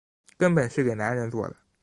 [0.35, 1.55] 根本是给男人做的